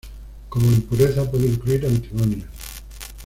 Como 0.49 0.65
impureza 0.71 1.29
puede 1.29 1.45
incluir 1.45 1.85
antimonio. 1.85 2.45